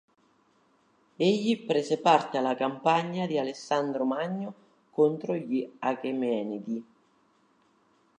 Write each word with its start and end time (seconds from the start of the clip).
Egli 1.17 1.63
prese 1.63 1.99
parte 1.99 2.39
alla 2.39 2.55
campagna 2.55 3.27
di 3.27 3.37
Alessandro 3.37 4.03
Magno 4.03 4.51
contro 4.89 5.35
gli 5.35 5.71
Achemenidi. 5.77 6.83